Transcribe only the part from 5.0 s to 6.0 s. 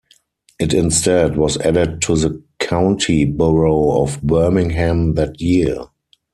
that year.